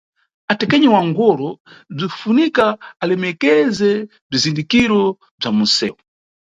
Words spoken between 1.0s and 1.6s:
ngolo